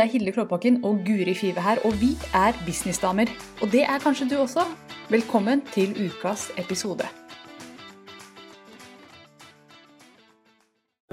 [0.00, 3.28] Det er Hilde Klåbakken og Guri Five her, og vi er businessdamer.
[3.60, 4.62] Og det er kanskje du også.
[5.12, 7.04] Velkommen til ukas episode.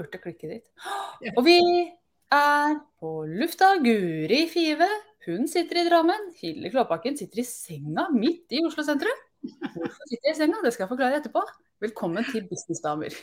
[0.00, 0.64] Hørte klikket ditt.
[1.36, 1.58] Og vi
[2.32, 3.74] er på lufta.
[3.84, 4.88] Guri Five,
[5.26, 6.32] hun sitter i Drammen.
[6.40, 9.20] Hilde Klåbakken sitter i senga midt i Oslo sentrum.
[9.38, 10.60] Hvorfor sitter jeg i senga?
[10.64, 11.42] Det skal jeg forklare etterpå.
[11.84, 13.14] Velkommen til Businessdamer.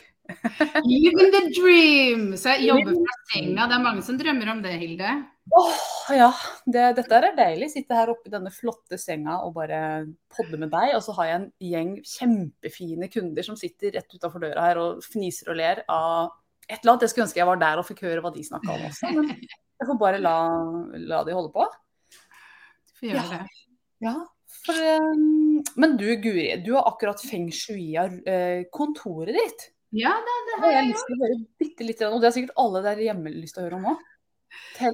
[0.86, 2.22] Living the dream!
[2.40, 3.66] Så jeg jobber fra senga.
[3.68, 5.10] Det er mange som drømmer om det, Hilde.
[5.60, 5.82] Åh,
[6.16, 6.30] ja.
[6.64, 7.68] Det, dette er deilig.
[7.74, 9.80] Sitte her oppe i denne flotte senga og bare
[10.32, 10.94] podde med deg.
[10.96, 15.04] Og så har jeg en gjeng kjempefine kunder som sitter rett utafor døra her og
[15.04, 16.32] fniser og ler av
[16.66, 17.04] et eller annet.
[17.04, 19.12] Jeg skulle ønske jeg var der og fikk høre hva de snakka om også.
[19.18, 20.38] Men jeg får bare la,
[21.12, 21.68] la de holde på.
[22.88, 23.44] Du får gjøre det.
[24.04, 24.16] Ja,
[24.64, 29.70] for, um, men du Guri, du har akkurat feng shuia uh, kontoret ditt.
[29.96, 32.34] Ja, det, det har jeg jeg lyst til å høre bitte litt og det har
[32.34, 34.06] sikkert alle der hjemme lyst til å høre om òg.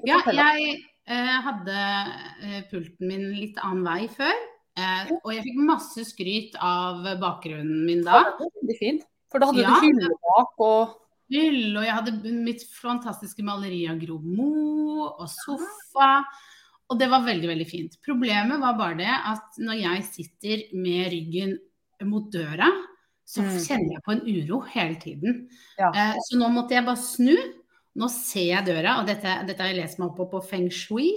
[0.06, 0.74] Ja, jeg
[1.06, 1.76] eh, hadde
[2.42, 4.34] eh, pulten min litt annen vei før.
[4.78, 8.22] Eh, og jeg fikk masse skryt av bakgrunnen min da.
[8.38, 9.06] det var veldig fint.
[9.32, 9.74] For da hadde Ja.
[9.80, 10.98] du hylle bak og
[11.32, 16.18] Hylle, og jeg hadde mitt fantastiske maleri av Gro Mo og sofa.
[16.92, 17.94] Og det var veldig, veldig fint.
[18.04, 21.54] Problemet var bare det at når jeg sitter med ryggen
[22.04, 22.68] mot døra,
[23.24, 23.56] så Mm.
[23.64, 25.48] kjenner jeg på en uro hele tiden.
[25.78, 25.88] Ja.
[25.94, 27.36] Eh, så nå måtte jeg bare snu.
[27.96, 30.68] Nå ser jeg døra, og dette, dette har jeg lest meg opp på på feng
[30.70, 31.10] shui.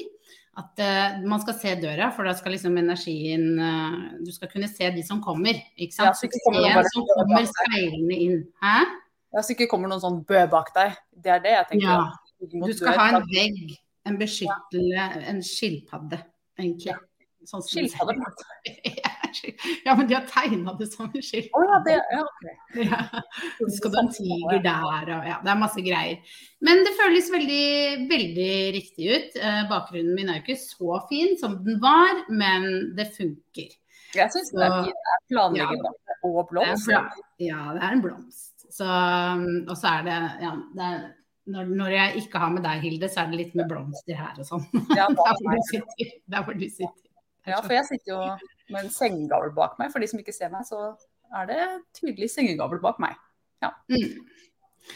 [0.57, 4.69] At eh, man skal se døra, for da skal liksom energien eh, Du skal kunne
[4.71, 5.59] se de som kommer.
[5.77, 6.15] Ikke Ja, sant?
[6.21, 8.47] så ikke kommer noen som kommer speilende inn.
[8.63, 8.85] Hæ?
[9.35, 10.95] ja, så ikke kommer noen sånn bø bak deg.
[11.21, 11.91] Det er det jeg tenker.
[11.91, 12.11] Ja.
[12.45, 16.21] Du skal ha en vegg, en beskyttende en skilpadde,
[16.59, 16.95] egentlig.
[17.45, 18.16] Sånn Skilpadde?
[19.85, 22.45] Ja, men de har tegna det som en Å Oh, ja, det ja, ok.
[22.79, 22.99] Ja.
[23.75, 26.38] Skal du ha en tiger der og ja, det er masse greier.
[26.63, 27.65] Men det føles veldig,
[28.09, 29.35] veldig riktig ut.
[29.35, 33.75] Eh, bakgrunnen min er jo ikke så fin som den var, men det funker.
[34.15, 34.89] Jeg syns det er
[35.33, 35.94] planlegging Ja.
[36.31, 36.88] og blomst.
[36.88, 37.03] Ja,
[37.75, 38.53] det er en blomst.
[38.71, 40.15] Så, um, og så er det,
[40.47, 41.03] ja, det er,
[41.51, 44.38] når, når jeg ikke har med deg, Hilde, så er det litt med blomster her
[44.41, 44.63] og sånn.
[44.97, 46.13] Ja, Der hvor du sitter.
[46.33, 47.01] Der hvor du sitter.
[47.45, 48.22] Ja, for jeg sitter jo
[48.73, 49.91] med en sengegavl bak meg.
[49.94, 50.95] For de som ikke ser meg, så
[51.35, 51.61] er det
[51.97, 53.19] tydelig sengegavl bak meg.
[53.66, 54.17] Mm.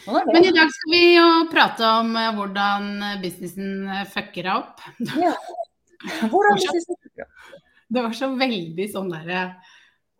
[0.04, 2.90] Sånn Men i dag skal vi jo prate om eh, hvordan
[3.22, 4.84] businessen eh, fucker deg opp.
[6.30, 7.24] Hvordan synes du?
[7.90, 9.44] Det var så veldig sånn derre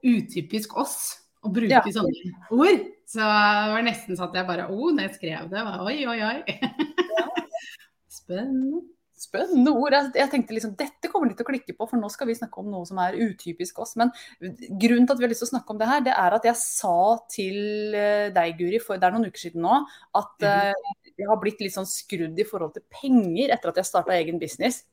[0.06, 0.96] utypisk oss
[1.44, 1.82] å bruke Ja.
[1.82, 2.12] sånne
[2.52, 2.86] ord.
[3.10, 5.98] Så det var nesten sånn at jeg bare Å, når jeg skrev det, var oi,
[6.06, 6.38] oi, oi.
[8.20, 8.82] Spennende.
[9.20, 9.92] Spennende ord.
[9.92, 12.62] Jeg, tenkte liksom, dette kommer de til å klikke på, for nå skal vi snakke
[12.62, 13.92] om noe som er utypisk oss.
[14.00, 16.36] Men grunnen til at vi har lyst til å snakke om det her, det er
[16.38, 16.94] at jeg sa
[17.28, 19.82] til eh, deg, Guri, for det er noen uker siden nå,
[20.16, 20.72] at eh,
[21.20, 24.40] jeg har blitt litt sånn skrudd i forhold til penger etter at jeg starta egen
[24.40, 24.86] business.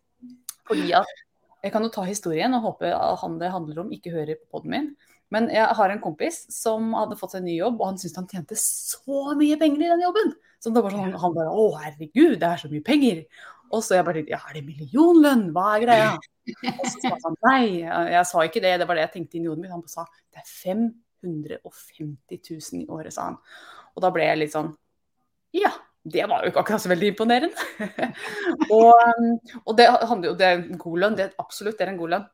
[0.68, 1.24] Fordi at
[1.64, 4.58] Jeg kan jo ta historien og håpe at han det handler om, ikke hører på
[4.58, 4.92] poden min.
[5.34, 8.20] Men jeg har en kompis som hadde fått seg en ny jobb, og han syntes
[8.22, 10.34] han tjente så mye penger i den jobben.
[10.64, 13.26] Så det var sånn, han bare Å, herregud, det er så mye penger.
[13.68, 15.50] Og så jeg bare ja, er det millionlønn?
[15.56, 16.12] Hva er greia?
[16.72, 19.52] Og så sa han nei, jeg sa ikke det, det var det jeg tenkte inni
[19.52, 19.74] hodet mitt.
[19.74, 23.38] Han bare sa det er 550 000 i året, sa han.
[23.98, 24.72] Og da ble jeg litt sånn
[25.56, 25.74] ja.
[26.08, 27.64] Det var jo ikke akkurat så veldig imponerende.
[28.78, 28.94] og,
[29.66, 32.28] og det handler det er en god lønn, det absolutt det er en god lønn.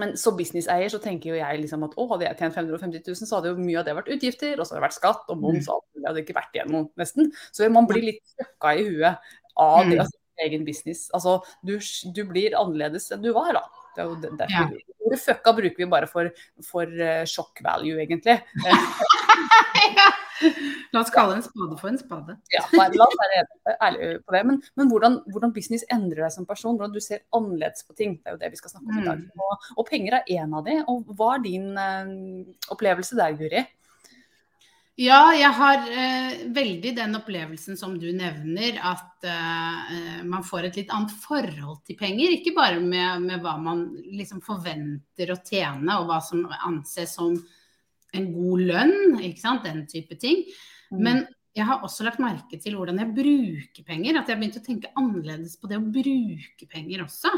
[0.00, 3.28] Men som businesseier så tenker jo jeg liksom at å, hadde jeg tjent 550 000,
[3.28, 5.38] så hadde jo mye av det vært utgifter, og så hadde det vært skatt og
[5.42, 6.02] moms, og alt mulig.
[6.02, 7.32] Det hadde ikke vært igjen noe, nesten.
[7.54, 9.32] Så man blir litt støkka i huet
[9.62, 11.06] av det å ha egen business.
[11.14, 11.76] Altså, du,
[12.16, 13.64] du blir annerledes enn du var, da.
[13.94, 14.90] Det er jo det- derfor Ja.
[15.04, 16.30] Ordet fucka bruker vi bare for,
[16.64, 18.38] for uh, shock value, egentlig.
[20.94, 22.36] La oss kalle en spade for en spade.
[22.54, 23.44] Ja, nei, la oss være
[23.74, 24.42] ærlige på det.
[24.50, 28.18] Men, men hvordan, hvordan business endrer deg som person, hvordan du ser annerledes på ting.
[28.18, 29.22] Det er jo det vi skal snakke om i dag.
[29.38, 30.80] Og, og penger er en av de.
[30.90, 32.12] Og hva er din eh,
[32.74, 33.64] opplevelse der, Guri?
[34.94, 40.76] Ja, jeg har eh, veldig den opplevelsen som du nevner, at eh, man får et
[40.78, 42.36] litt annet forhold til penger.
[42.36, 47.34] Ikke bare med, med hva man liksom forventer å tjene, og hva som anses som
[48.14, 49.66] en god lønn, ikke sant?
[49.66, 50.44] den type ting.
[50.94, 51.24] Men
[51.54, 54.18] jeg har også lagt merke til hvordan jeg bruker penger.
[54.18, 57.30] At jeg har begynt å tenke annerledes på det å bruke penger også.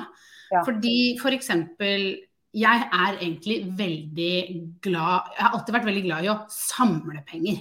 [0.52, 0.62] Ja.
[0.64, 2.08] Fordi for eksempel
[2.56, 4.36] jeg er egentlig veldig
[4.80, 7.58] glad Jeg har alltid vært veldig glad i å samle penger.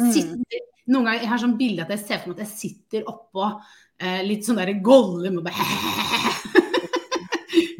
[0.00, 0.08] Mm.
[0.10, 3.06] Sitter, noen ganger jeg har sånn bilde at jeg ser for meg at jeg sitter
[3.12, 5.68] oppå eh, litt sånn derre Gollum og bare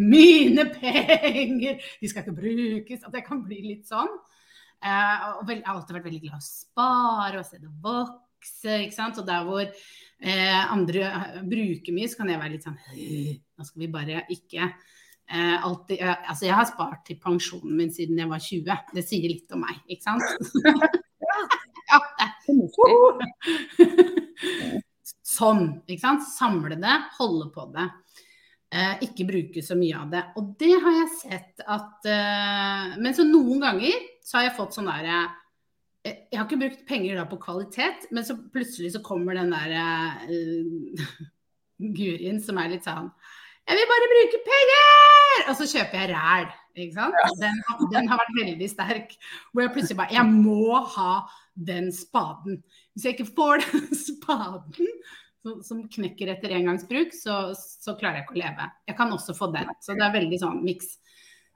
[0.05, 1.82] Mine penger!
[2.00, 3.03] De skal ikke brukes.
[3.06, 4.11] At jeg kan bli litt sånn.
[4.85, 8.81] Eh, og jeg har alltid vært veldig glad i å spare og se det vokse.
[8.85, 9.21] ikke sant.
[9.21, 11.13] Og der hvor eh, andre
[11.49, 12.77] bruker mye, så kan jeg være litt sånn
[13.55, 17.93] Nå skal vi bare ikke eh, alltid eh, Altså, jeg har spart til pensjonen min
[17.95, 18.95] siden jeg var 20.
[18.99, 20.25] Det sier litt om meg, ikke sant?
[21.91, 22.31] ja, det.
[25.35, 26.27] sånn, ikke sant.
[26.29, 27.89] Samle det, holde på det.
[28.75, 30.23] Eh, ikke bruke så mye av det.
[30.41, 34.76] Og det har jeg sett at eh, Men så noen ganger så har jeg fått
[34.76, 35.21] sånn derre
[36.06, 39.53] eh, Jeg har ikke brukt penger da på kvalitet, men så plutselig så kommer den
[39.53, 39.87] derre
[40.32, 41.15] uh,
[41.94, 43.11] Gurien som er litt sånn
[43.69, 44.93] Jeg vil bare bruke penger!
[45.44, 46.47] Og så kjøper jeg ræl.
[46.75, 47.41] Ikke sant?
[47.41, 47.59] Den,
[47.93, 49.15] den, har vært veldig sterk.
[49.53, 51.11] Hvor jeg plutselig bare Jeg må ha
[51.55, 52.62] den spaden.
[52.94, 54.93] Hvis jeg ikke får den spaden,
[55.65, 58.69] som knekker etter engangsbruk, så, så, klarer jeg ikke å leve.
[58.88, 59.70] Jeg kan også få den.
[59.85, 60.94] Så det er veldig sånn miks.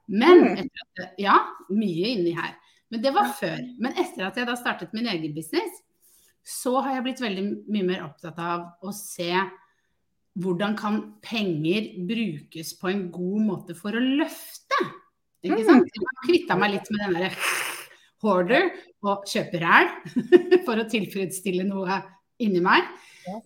[0.09, 0.63] Men mm.
[0.65, 1.37] etter Ja,
[1.69, 2.57] mye inni her.
[2.89, 3.61] Men det var før.
[3.77, 5.83] Men etter at jeg da startet min egen business,
[6.45, 9.29] så har jeg blitt veldig mye mer opptatt av å se
[10.39, 14.79] hvordan kan penger brukes på en god måte for å løfte.
[15.45, 15.89] Ikke sant?
[15.93, 17.31] Jeg har kvitta meg litt med den derre
[18.23, 18.71] hoarder
[19.05, 19.91] og kjøper ræl
[20.67, 22.01] for å tilfredsstille noe
[22.43, 22.87] inni meg.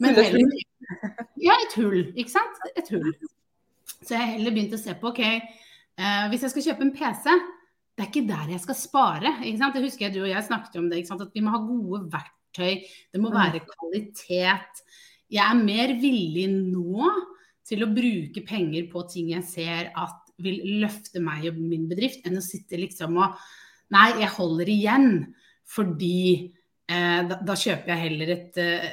[0.01, 0.55] Men heller,
[1.41, 2.63] ja, et hull, ikke sant.
[2.77, 3.11] Et hull.
[4.03, 5.21] Så jeg har heller begynt å se på OK,
[5.99, 7.27] eh, hvis jeg skal kjøpe en PC,
[7.93, 9.35] det er ikke der jeg skal spare.
[9.43, 9.77] ikke sant?
[9.77, 12.81] Det husker jeg du og jeg snakket om det, at vi må ha gode verktøy.
[13.13, 13.37] Det må mm.
[13.37, 14.83] være kvalitet.
[15.33, 17.11] Jeg er mer villig nå
[17.63, 22.25] til å bruke penger på ting jeg ser at vil løfte meg og min bedrift,
[22.25, 23.37] enn å sitte liksom og
[23.93, 25.09] Nei, jeg holder igjen
[25.69, 26.49] fordi
[26.89, 28.87] eh, da, da, kjøper jeg heller et, eh,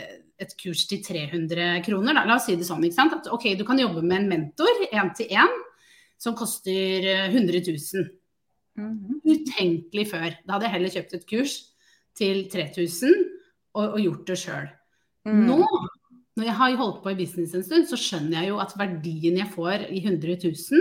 [0.45, 2.19] et kurs til 300 kroner.
[2.19, 2.25] Da.
[2.29, 2.85] La oss si det sånn.
[2.85, 3.15] ikke sant?
[3.17, 5.55] At, ok, Du kan jobbe med en mentor én til én
[6.21, 8.11] som koster 100 000.
[8.79, 9.21] Mm -hmm.
[9.25, 10.37] Utenkelig før.
[10.47, 11.55] Da hadde jeg heller kjøpt et kurs
[12.15, 13.15] til 3000
[13.75, 14.69] og, og gjort det sjøl.
[15.25, 15.43] Mm.
[15.47, 15.59] Nå,
[16.37, 19.37] når jeg har holdt på i business en stund, så skjønner jeg jo at verdien
[19.37, 20.81] jeg får i 100 000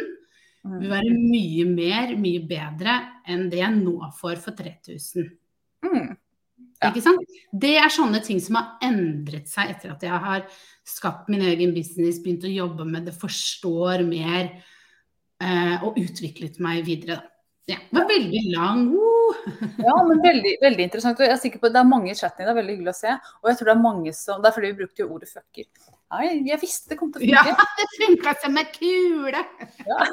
[0.63, 0.79] mm.
[0.79, 2.95] vil være mye mer, mye bedre
[3.27, 5.29] enn det jeg nå får for 3000.
[5.85, 6.17] Mm.
[6.79, 6.89] Ja.
[6.89, 7.37] Ikke sant?
[7.51, 10.45] Det er sånne ting som har endret seg etter at jeg har
[10.87, 14.61] skapt min egen business, begynt å jobbe med det, forstår mer eh,
[15.85, 17.21] og utviklet meg videre.
[17.69, 18.87] Ja, det var veldig lang.
[18.91, 19.35] Uh.
[19.87, 21.19] ja, men veldig, veldig, interessant.
[21.19, 22.97] Og jeg er sikker på Det er mange i chatten det er veldig hyggelig å
[22.97, 23.15] se.
[23.43, 25.67] Og jeg tror det er mange som Det er fordi vi brukte jo ordet fucker.
[26.09, 27.53] Ja, jeg, jeg visste det kom til å funke.
[27.53, 29.43] Ja, det funka som en kule!
[29.85, 30.09] ja.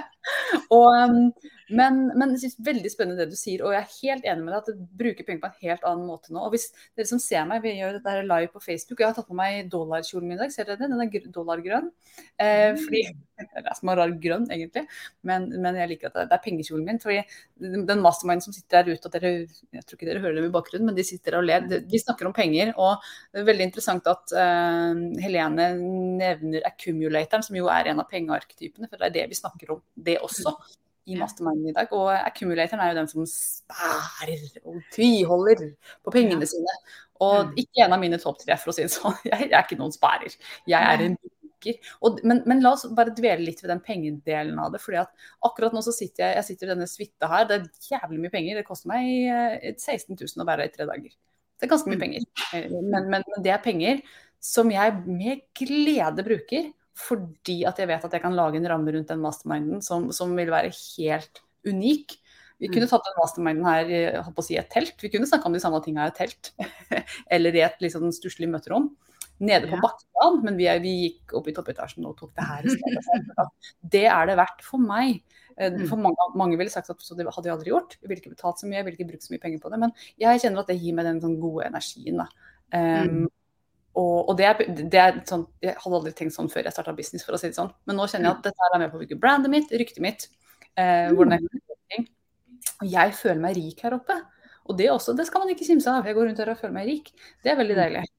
[0.76, 1.30] og um,
[1.70, 4.52] men, men jeg synes veldig spennende det du sier, og jeg er helt enig med
[4.52, 6.42] deg at du bruker penger på en helt annen måte nå.
[6.42, 6.66] Og hvis
[6.98, 9.70] dere som ser meg, vi gjør dette live på Facebook, jeg har tatt på meg
[9.70, 10.90] dollarkjolen min i dag, ser dere det?
[10.90, 11.90] Den er dollargrønn.
[12.36, 12.80] Eh, mm.
[12.84, 13.04] fordi,
[13.40, 14.82] Det er som rar grønn, egentlig,
[15.24, 16.98] men, men, jeg liker at det, det er pengekjolen min.
[17.00, 17.22] fordi
[17.88, 19.30] Den masterminden som sitter der ute, og dere,
[19.72, 21.64] jeg tror ikke dere hører dem i bakgrunnen, men de sitter og ler.
[21.64, 22.74] De snakker om penger.
[22.76, 23.00] Og
[23.32, 24.92] det er veldig interessant at uh,
[25.30, 25.70] Helene
[26.20, 29.82] nevner accumulatoren, som jo er en av pengearketypene, for det er det vi snakker om,
[29.94, 30.58] det også
[31.10, 31.92] i masterminden i dag.
[31.96, 35.66] Og accumulatoren er jo den som spærer og tviholder
[36.04, 36.78] på pengene sine.
[37.20, 37.52] Og mm.
[37.64, 39.16] ikke en av mine topp tre, for å si det sånn.
[39.30, 40.36] Jeg, er ikke noen spærer.
[40.68, 41.20] Jeg er en.
[42.00, 44.80] Og, men, men, la oss bare dvele litt ved den pengedelen av det.
[44.80, 47.44] fordi at akkurat nå så sitter jeg, jeg sitter i denne suita her.
[47.50, 48.60] Det er jævlig mye penger.
[48.60, 49.10] Det koster meg
[49.74, 51.12] 16 eh, 000 å være her i tre dager.
[51.60, 52.06] Det er ganske mye mm.
[52.06, 52.24] penger.
[52.56, 54.00] Eh, men, men, men det er penger
[54.40, 56.70] som jeg med glede bruker
[57.00, 60.34] fordi at jeg vet at jeg kan lage en ramme rundt den masterminden som, som
[60.36, 62.16] vil være helt unik.
[62.60, 62.90] Vi kunne mm.
[62.92, 64.00] tatt den masterminden her i
[64.44, 64.98] si, et telt.
[65.00, 66.52] Vi kunne snakka om de samme tinga i et telt.
[67.34, 68.90] Eller i et liksom stusslig møterom.
[69.40, 69.80] Nede på ja.
[69.80, 73.46] bakken, men vi, vi, gikk opp i toppetasjen og tok det her i stedet.
[73.96, 75.22] Det er det verdt for meg.
[75.56, 75.86] Eh, mm.
[75.88, 77.96] For mange, mange ville sagt at det hadde jeg aldri gjort.
[77.96, 79.80] Jeg ville ikke betalt så mye, jeg ville ikke brukt så mye penger på det.
[79.80, 82.20] Men jeg kjenner at det gir meg den sånn gode energien.
[82.20, 82.28] Da.
[82.76, 83.24] Um,
[84.00, 86.94] og, og det, er, det, er, sånn, Jeg hadde aldri tenkt sånn før jeg starta
[86.96, 87.70] business, for å si det sånn.
[87.88, 90.26] Men nå kjenner jeg at dette er med på å bygge brandet mitt, ryktet mitt.
[90.78, 92.04] Eh, hvordan jeg,
[92.80, 94.16] og jeg føler meg rik her oppe.
[94.70, 96.06] Og det også, det skal man ikke kimse av.
[96.06, 97.10] Jeg går rundt her og føler meg rik.
[97.42, 97.82] Det er veldig mm.
[97.82, 98.04] deilig.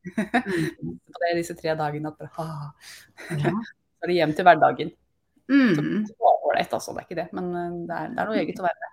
[0.82, 0.98] Mm.
[1.22, 2.50] det er disse tre dagene at bare,
[3.40, 3.54] ja.
[4.02, 4.92] Så er det hjem til hverdagen.
[5.52, 5.74] Mm.
[5.78, 6.94] Så det var ålreit, altså.
[6.96, 7.28] Det er ikke det.
[7.38, 8.92] Men eh, det er, det er noe eget å være.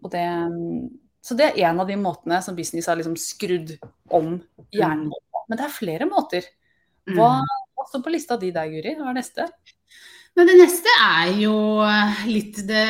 [0.00, 0.24] Og det
[1.20, 3.74] så det er en av de måtene som business har liksom skrudd
[4.16, 4.38] om
[4.72, 5.10] hjernen
[5.50, 6.46] men det er flere måter.
[7.10, 7.84] Hva, mm.
[7.90, 8.94] står på lista di der, Guri?
[8.98, 9.48] Hva er neste?
[10.38, 11.56] Men det neste er jo
[12.30, 12.84] litt det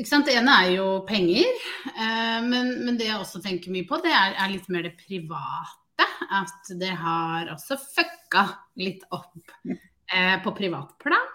[0.00, 0.24] ikke sant?
[0.26, 1.50] Det ene er jo penger.
[1.92, 4.94] Eh, men, men, det jeg også tenker mye på, det er, er, litt mer det
[5.00, 6.08] private.
[6.32, 8.46] At det har også fucka
[8.80, 11.30] litt opp eh, på privatplan.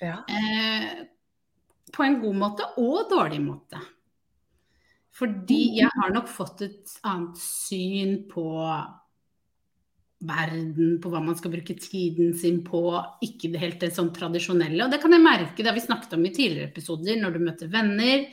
[0.00, 0.22] Ja.
[0.24, 1.04] Eh,
[1.92, 3.82] på en god måte og dårlig måte.
[5.20, 5.76] Fordi mm.
[5.82, 8.46] jeg har nok fått et annet syn på
[10.20, 12.82] verden, på hva man skal bruke tiden sin på,
[13.24, 14.84] ikke det helt det sånn tradisjonelle.
[14.84, 17.44] Og det kan jeg merke, det har vi snakket om i tidligere episoder, når du
[17.46, 18.26] møter venner,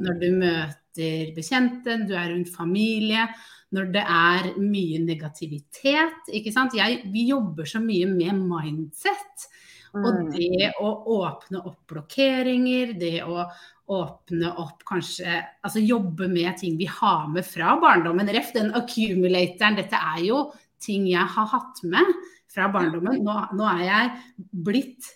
[0.00, 3.26] når du møter bekjente, du er rundt familie,
[3.74, 6.76] når det er mye negativitet, ikke sant.
[6.78, 9.48] Jeg, vi jobber så mye med mindset.
[9.96, 10.30] Og Mm.
[10.30, 13.46] det å åpne opp blokkeringer, det å
[13.88, 18.28] åpne opp kanskje Altså jobbe med ting vi har med fra barndommen.
[18.28, 19.76] Ref den accumulatoren.
[19.76, 20.52] Dette er jo
[20.82, 22.10] ting jeg har hatt med
[22.52, 23.22] fra barndommen.
[23.24, 25.10] Nå, nå er jeg blitt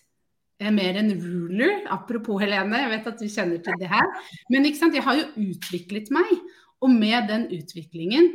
[0.60, 1.86] eh, mer en ruler.
[1.92, 4.12] Apropos Helene, jeg vet at du kjenner til det her.
[4.52, 6.34] Men ikke sant, jeg har jo utviklet meg.
[6.80, 8.30] Og med den utviklingen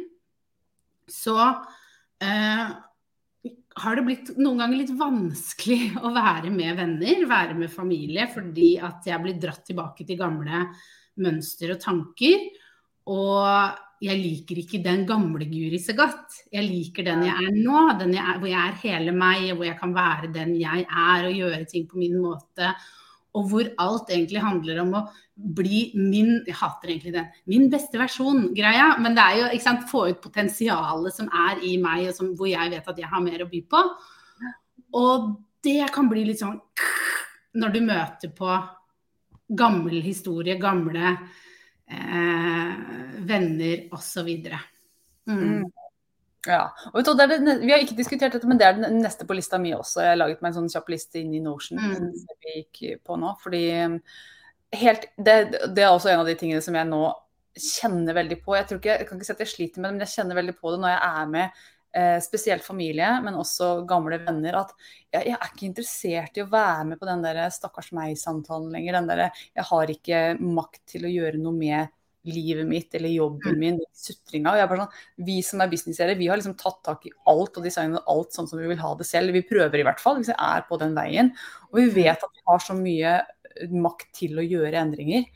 [1.09, 1.37] så
[2.23, 2.67] eh,
[3.75, 8.75] har det blitt noen ganger litt vanskelig å være med venner, være med familie, fordi
[8.83, 10.67] at jeg blir dratt tilbake til gamle
[11.21, 12.47] mønster og tanker.
[13.11, 16.43] Og jeg liker ikke den gamle Guri så godt.
[16.53, 19.65] Jeg liker den jeg er nå, den jeg er, hvor jeg er hele meg, hvor
[19.65, 22.69] jeg kan være den jeg er og gjøre ting på min måte.
[23.35, 27.31] Og hvor alt egentlig handler om å bli min Jeg hater egentlig den.
[27.51, 28.93] Min beste versjon-greia.
[29.03, 32.31] Men det er jo ikke sant, få ut potensialet som er i meg, og som,
[32.37, 33.81] hvor jeg vet at jeg har mer å by på.
[35.01, 35.33] Og
[35.65, 36.59] det kan bli litt sånn
[37.55, 38.53] når du møter på
[39.55, 41.15] gammel historie, gamle
[41.91, 42.75] eh,
[43.25, 44.29] venner osv.
[45.25, 45.41] Mm.
[45.41, 45.65] Mm.
[46.45, 46.61] Ja.
[46.93, 49.57] Og det det, vi har ikke diskutert dette, men det er den neste på lista
[49.61, 50.03] mi også.
[50.03, 52.11] Jeg har laget meg en sånn kjapp liste inn i Notion Mm.
[52.45, 53.35] vi gikk på nå.
[53.41, 53.99] Fordi um,
[54.73, 55.37] helt, det,
[55.75, 57.03] det er også en av de tingene som jeg nå
[57.55, 58.55] kjenner veldig på.
[58.57, 60.39] Jeg, tror ikke, jeg kan ikke si at jeg sliter med det, men jeg kjenner
[60.41, 61.63] veldig på det når jeg er med
[61.95, 64.59] eh, spesielt familie, men også gamle venner.
[64.61, 64.73] At
[65.13, 68.99] jeg, jeg er ikke interessert i å være med på den der stakkars meg-samtalen lenger.
[68.99, 71.93] Den der, jeg har ikke makt til å gjøre noe med
[72.25, 74.51] livet mitt eller jobben min, sutringa.
[74.51, 77.13] Og jeg er bare sånn, vi som er businesseiere, vi har liksom tatt tak i
[77.31, 79.35] alt og designet alt sånn som vi vil ha det selv.
[79.35, 81.31] Vi prøver i hvert fall, hvis vi er på den veien.
[81.71, 83.19] Og vi vet at vi har så mye
[83.71, 85.27] makt til å gjøre endringer.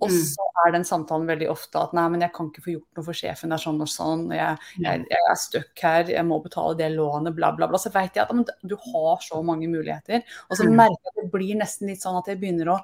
[0.00, 0.18] Og Mm.
[0.24, 3.04] så er den samtalen veldig ofte at nei, men jeg kan ikke få gjort noe
[3.04, 4.22] for sjefen, det er sånn og sånn.
[4.32, 7.78] Jeg, jeg, jeg er stuck her, jeg må betale det lånet, bla, bla, bla.
[7.78, 10.22] Så vet jeg at men, du har så mange muligheter.
[10.50, 10.76] Og så Mm.
[10.76, 12.78] merker jeg at det blir nesten litt sånn at jeg begynner å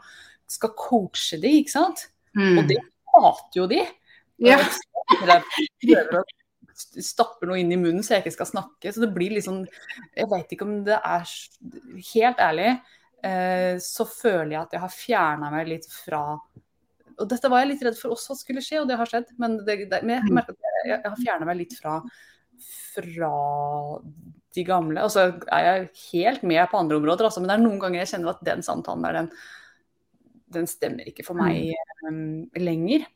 [0.46, 2.08] skal coache de, ikke sant.
[2.36, 2.58] Mm.
[2.58, 2.78] Og det
[3.14, 3.80] hater jo de.
[4.38, 4.58] Ja.
[5.22, 5.42] Eller
[5.82, 6.24] prøver å
[7.00, 8.92] stappe noe inn i munnen så jeg ikke skal snakke.
[8.92, 9.66] Så det blir sånn
[10.16, 11.24] Jeg veit ikke om det er
[12.14, 12.80] Helt ærlig
[13.22, 16.40] eh, så føler jeg at jeg har fjerna meg litt fra
[17.20, 19.30] Og dette var jeg litt redd for også skulle skje, og det har skjedd.
[19.38, 21.98] Men, det, det, men jeg merker at jeg, jeg har fjerna meg litt fra,
[22.94, 23.32] fra
[24.56, 25.04] de gamle.
[25.06, 28.02] Og så er jeg helt med på andre områder, altså, men det er noen ganger
[28.02, 29.30] jeg kjenner at den samtalen der, den,
[30.56, 31.70] den stemmer ikke for meg
[32.08, 33.06] um, lenger.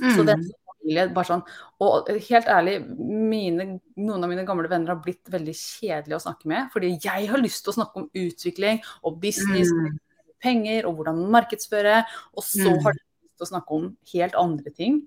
[0.00, 0.44] Så det er
[0.80, 1.42] familie, bare sånn,
[1.84, 3.66] og helt ærlig, mine,
[4.00, 6.70] noen av mine gamle venner har blitt veldig kjedelige å snakke med.
[6.72, 9.98] Fordi jeg har lyst til å snakke om utvikling og business, Mm.
[10.40, 11.98] penger og hvordan markedsføre.
[12.32, 12.82] Og så Mm.
[12.86, 13.00] har de
[13.44, 15.00] å snakke om helt andre ting.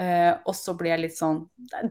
[0.00, 1.42] Eh, og så blir jeg litt sånn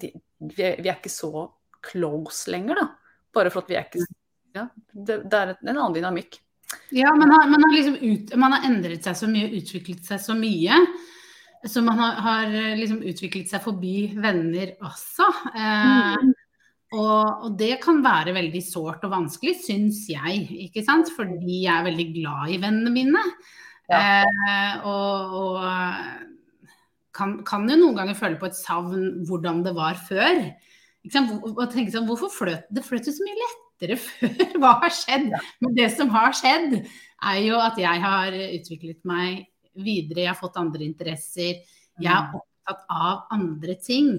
[0.02, 0.10] vi,
[0.58, 1.46] er, vi ikke så
[1.86, 2.88] close lenger, da.
[3.34, 4.08] Bare for at vi er ikke
[4.58, 6.42] Ja, det, det er en annen dynamikk.
[6.92, 10.22] Ja, man har, man, har liksom ut, man har endret seg så mye, utviklet seg
[10.24, 10.78] så mye.
[11.68, 15.28] Så man har, har liksom utviklet seg forbi venner også.
[15.54, 16.32] Eh,
[16.92, 20.48] og, og det kan være veldig sårt og vanskelig, syns jeg.
[20.68, 21.12] ikke sant?
[21.16, 23.24] Fordi jeg er veldig glad i vennene mine.
[23.98, 25.58] Eh, og og
[27.16, 30.46] kan, kan jo noen ganger føle på et savn hvordan det var før.
[31.02, 34.56] Og tenke sånn, hvorfor fløt det fløt jo så mye lettere før?
[34.62, 35.30] Hva har skjedd?
[35.64, 36.78] Men det som har skjedd,
[37.32, 39.44] er jo at jeg har utviklet meg
[39.78, 40.26] videre.
[40.26, 41.62] Jeg har fått andre interesser.
[42.02, 44.16] Jeg er opptatt av andre ting.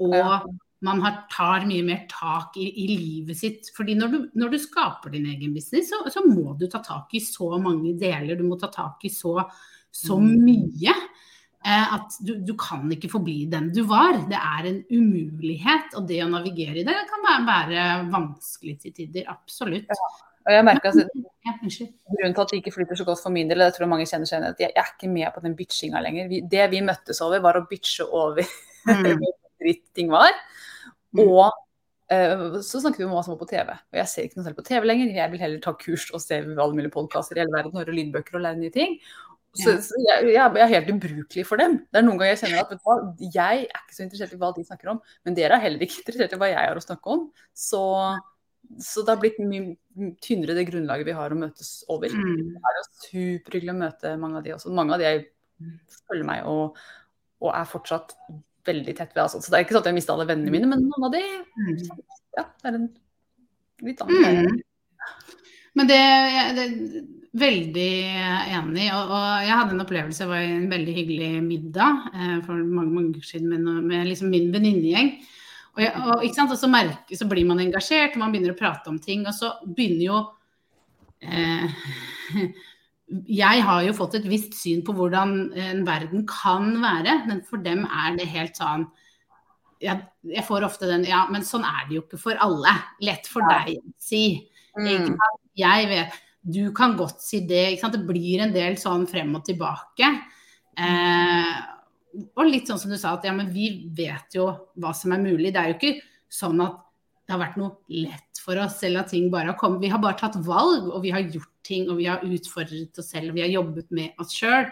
[0.00, 0.50] Og.
[0.86, 3.72] Man har, tar mye mer tak i, i livet sitt.
[3.76, 7.12] Fordi når du, når du skaper din egen business, så, så må du ta tak
[7.16, 8.38] i så mange deler.
[8.38, 9.36] Du må ta tak i så,
[9.92, 10.94] så mye.
[11.60, 14.22] Eh, at du, du kan ikke forbli den du var.
[14.30, 15.92] Det er en umulighet.
[16.00, 17.84] Og det å navigere i det kan være, være
[18.16, 19.28] vanskelig til tider.
[19.34, 19.92] Absolutt.
[20.48, 21.04] Og jeg merker altså,
[22.16, 24.08] Grunnen til at det ikke flyter så godt for min del, det tror jeg mange
[24.08, 26.32] kjenner seg igjen at jeg jeg er ikke med på den bitchinga lenger.
[26.32, 28.48] Vi, det vi møttes over, var å bitche over
[28.88, 29.20] Mm.
[29.60, 30.32] dritt ting var.
[31.16, 31.22] Mm.
[31.24, 31.46] Og
[32.14, 33.72] eh, så snakket vi om hva som var på TV.
[33.72, 35.16] Og jeg ser ikke noe selv på TV lenger.
[35.16, 38.38] Jeg vil heller ta kurs og se alle mulige podkaster i hele verden, høre lydbøker
[38.38, 39.00] og lære nye ting.
[39.58, 41.80] Så, så jeg, jeg er helt ubrukelig for dem.
[41.90, 44.52] Det er noen ganger jeg kjenner at hva, jeg er ikke så interessert i hva
[44.54, 47.16] de snakker om, men dere er heller ikke interessert i hva jeg har å snakke
[47.16, 47.24] om.
[47.50, 47.82] Så,
[48.78, 52.14] så det har blitt mye tynnere det grunnlaget vi har å møtes over.
[52.14, 52.54] Mm.
[52.54, 54.74] Det er jo superhyggelig å møte mange av de også.
[54.78, 55.10] Mange av de
[56.06, 56.78] følger meg og,
[57.42, 58.14] og er fortsatt
[58.66, 59.22] veldig tett ved.
[59.24, 59.40] Altså.
[59.40, 61.22] Så det er ikke sånn at jeg mista alle vennene mine, men noen av de
[61.60, 61.78] Mm.
[62.36, 62.90] Ja, det er en
[63.82, 64.46] litt annen.
[64.46, 64.60] Mm.
[65.78, 65.98] Men det,
[66.56, 66.76] det er
[67.40, 67.90] veldig
[68.58, 68.86] enig.
[68.94, 72.94] Og, og jeg hadde en opplevelse, det var en veldig hyggelig middag eh, for mange
[72.94, 75.12] mange siden med, med liksom min venninnegjeng.
[75.78, 78.98] Og, og, og så, merker, så blir man engasjert, og man begynner å prate om
[79.02, 79.22] ting.
[79.28, 80.20] Og så begynner jo
[81.22, 81.84] eh,
[83.26, 87.58] Jeg har jo fått et visst syn på hvordan en verden kan være, men for
[87.64, 88.86] dem er det helt sånn
[89.80, 89.96] jeg,
[90.28, 92.74] jeg får ofte den Ja, men sånn er det jo ikke for alle.
[93.00, 93.64] Lett for Ja.
[93.64, 94.48] deg å si.
[94.76, 95.16] Mm.
[95.56, 97.80] Jeg vet, du kan godt si det.
[97.80, 100.10] Det blir en del sånn frem og tilbake.
[100.76, 101.54] Eh,
[102.36, 105.24] og litt sånn som du sa, at ja, men vi vet jo hva som er
[105.24, 105.52] mulig.
[105.54, 106.00] Det er jo ikke
[106.30, 106.76] sånn at
[107.26, 109.80] det har vært noe lett for oss, eller at ting bare har kommet.
[109.80, 113.12] Vi har bare tatt valg, og vi har gjort ting, og vi har utfordret oss
[113.14, 114.66] selv, og vi har jobbet med oss sjøl.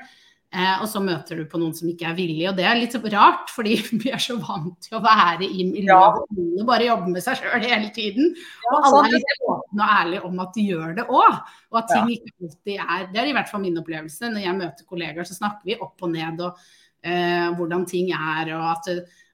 [0.49, 2.95] Eh, og så møter du på noen som ikke er villige, og det er litt
[3.13, 6.07] rart, fordi vi er så vant til å være i miljøet Ja.
[6.15, 8.31] hvor alle bare jobber med seg sjøl hele tiden.
[8.65, 11.37] Ja, Og alle er litt åpne og ærlige om at de gjør det òg.
[11.69, 12.17] Og at ting Ja.
[12.17, 14.31] ikke alltid er Det er i hvert fall min opplevelse.
[14.33, 16.57] Når jeg møter kollegaer, så snakker vi opp og ned og
[17.05, 18.89] eh, hvordan ting er, og at,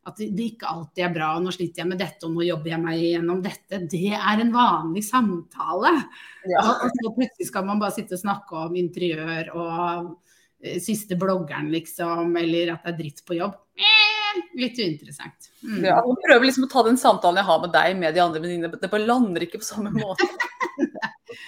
[0.05, 1.31] at det ikke alltid er bra.
[1.37, 3.81] og Nå sliter jeg med dette, og nå jobber jeg meg gjennom dette.
[3.91, 5.95] Det er en vanlig samtale.
[6.51, 6.63] Ja.
[6.63, 10.11] Og, så plutselig skal man bare sitte og snakke om interiør og
[10.61, 13.57] eh, siste bloggeren, liksom, eller at det er dritt på jobb.
[13.81, 15.53] Eh, litt uinteressant.
[15.65, 15.83] Mm.
[15.89, 18.45] Ja, og prøver liksom å ta den samtalen jeg har med deg med de andre
[18.45, 18.81] venninnene.
[18.81, 20.29] Det bare lander ikke på samme måte.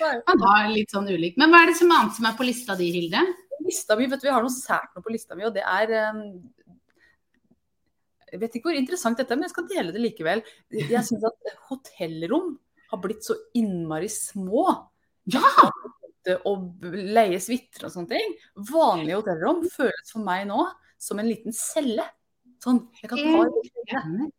[0.00, 1.36] Man har litt sånn ulik.
[1.40, 3.25] Men hva er det som annet som er på lista di, Hilde?
[3.66, 5.92] lista mi, vet du, Vi har noe sært noe på lista mi, og det er
[5.96, 6.22] eh,
[8.33, 10.42] Jeg vet ikke hvor interessant dette er, men jeg skal dele det likevel.
[10.75, 12.56] Jeg syns at hotellrom
[12.90, 14.67] har blitt så innmari små.
[15.30, 15.71] Ja!
[16.26, 16.52] Å
[16.91, 18.32] leie suiter og sånne ting.
[18.73, 20.65] Vanlige hotellrom føles for meg nå
[20.99, 22.08] som en liten celle.
[22.62, 24.30] Sånn, jeg kan ta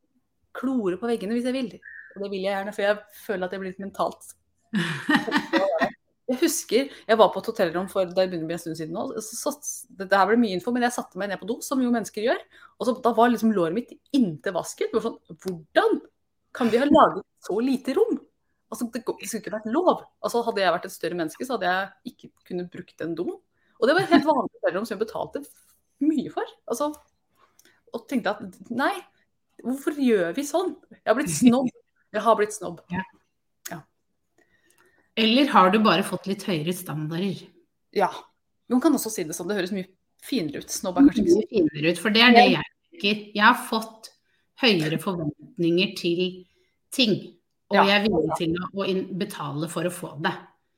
[0.58, 1.72] klore på veggene hvis jeg vil.
[2.18, 4.34] Og det vil jeg gjerne, for jeg føler at jeg blir litt mentalt
[6.28, 8.78] Jeg husker jeg var på et hotellrom for da jeg begynte å bli en stund
[8.80, 9.06] siden nå.
[9.24, 9.54] Så, så,
[10.02, 12.26] dette her ble mye info, men jeg satte meg ned på do, som jo mennesker
[12.26, 12.42] gjør.
[12.78, 14.92] Og så, da var liksom låret mitt inntil vasken.
[14.92, 16.02] Sånn, Hvordan
[16.58, 18.18] kan vi ha laget så lite rom?
[18.68, 20.04] Altså, det, det skulle ikke vært lov.
[20.20, 23.38] Altså, hadde jeg vært et større menneske, så hadde jeg ikke kunnet brukt den doen.
[23.78, 25.44] Og det var et helt vanlig hotellrom som jeg betalte
[26.04, 26.56] mye for.
[26.68, 26.92] Altså,
[27.96, 28.94] og tenkte at nei,
[29.64, 30.76] hvorfor gjør vi sånn?
[30.98, 31.72] Jeg har blitt snobb.
[32.16, 32.84] Jeg har blitt snobb.
[35.18, 37.40] Eller har du bare fått litt høyere standarder?
[37.96, 38.12] Ja.
[38.70, 39.50] Man kan også si det sånn.
[39.50, 39.90] Det høres mye
[40.24, 40.74] finere ut.
[40.74, 43.24] Snobb er kanskje ikke så finere ut, for det er det jeg tenker.
[43.38, 44.12] Jeg har fått
[44.62, 46.22] høyere forventninger til
[46.94, 47.18] ting.
[47.74, 48.86] Og jeg er villig til å,
[49.20, 50.34] betale for å få det.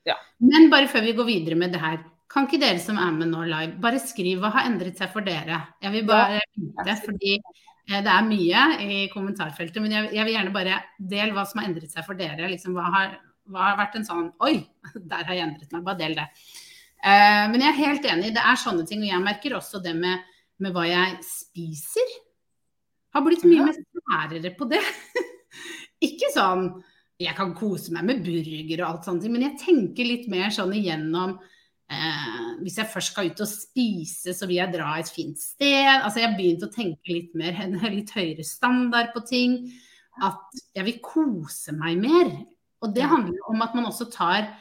[0.10, 0.16] Ja.
[0.42, 2.00] Men bare før vi går videre med det her,
[2.30, 5.26] kan ikke dere som er med nå live, bare skriv hva har endret seg for
[5.26, 5.64] dere?
[5.82, 10.36] Jeg vil bare vite, fordi eh, det er mye i kommentarfeltet, men jeg, jeg vil
[10.36, 10.78] gjerne bare
[11.14, 12.50] del hva som har endret seg for dere.
[12.52, 13.16] Liksom, hva, har,
[13.56, 14.56] har vært en sånn Oi,
[15.12, 15.86] der har jeg endret meg.
[15.88, 16.28] Bare del det.
[17.00, 19.04] Eh, men jeg er helt enig, det er sånne ting.
[19.06, 20.26] Og jeg merker også det med,
[20.60, 22.16] med hva jeg spiser.
[23.16, 23.70] Har blitt mye Ja.
[23.72, 24.84] mer særere på det.
[26.10, 26.72] Ikke sånn
[27.20, 30.72] jeg kan kose meg med burger og alt sånt, men jeg tenker litt mer sånn
[30.78, 31.34] igjennom
[31.92, 35.90] eh, Hvis jeg først skal ut og spise, så vil jeg dra et fint sted.
[35.98, 39.58] Altså jeg har begynt å tenke litt mer, en litt høyere standard på ting.
[40.24, 42.32] At jeg vil kose meg mer.
[42.84, 44.52] Og det handler om at man også tar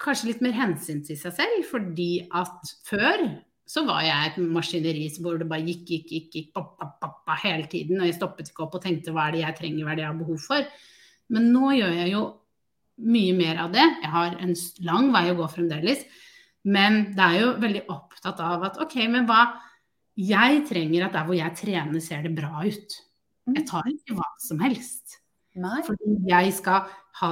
[0.00, 3.26] kanskje litt mer hensyn til seg selv, fordi at før
[3.68, 7.36] så var jeg et maskineri hvor det bare gikk, gikk, gikk, gikk pop, pop, pop,
[7.40, 8.00] hele tiden.
[8.00, 10.04] Og jeg stoppet ikke opp og tenkte hva er det jeg trenger, hva er det
[10.04, 10.66] jeg har behov for.
[11.32, 12.24] Men nå gjør jeg jo
[13.14, 13.86] mye mer av det.
[14.02, 14.54] Jeg har en
[14.86, 16.04] lang vei å gå fremdeles.
[16.64, 19.44] Men det er jo veldig opptatt av at OK, men hva
[20.14, 22.92] Jeg trenger at der hvor jeg trener, ser det bra ut.
[23.50, 25.16] Jeg tar ikke hva som helst.
[25.60, 25.80] Nei.
[25.86, 26.88] Fordi jeg skal
[27.20, 27.28] ha,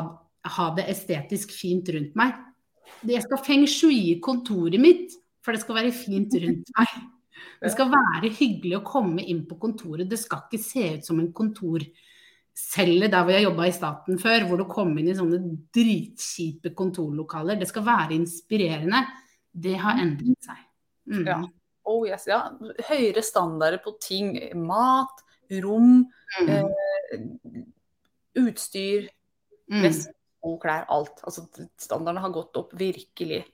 [0.56, 2.36] ha det estetisk fint rundt meg.
[3.08, 6.92] Jeg skal feng shui kontoret mitt, for det skal være fint rundt meg.
[7.62, 10.08] Det skal være hyggelig å komme inn på kontoret.
[10.10, 14.46] Det skal ikke se ut som en kontorcelle der hvor jeg jobba i staten før,
[14.48, 15.40] hvor du kom inn i sånne
[15.74, 17.58] dritkjipe kontorlokaler.
[17.58, 19.02] Det skal være inspirerende.
[19.52, 20.62] Det har endret seg.
[21.10, 21.24] Mm.
[21.26, 21.40] Ja.
[21.90, 22.44] Oh yes, ja.
[22.88, 24.36] Høyere standarder på ting.
[24.62, 25.22] Mat,
[25.64, 26.04] rom,
[26.40, 26.48] Mm.
[26.48, 27.20] eh,
[28.38, 29.08] utstyr,
[29.70, 29.82] Mm.
[29.82, 30.10] vest,
[30.60, 31.20] klær, alt.
[31.24, 31.46] Altså,
[31.78, 33.44] standardene har gått opp virkelig.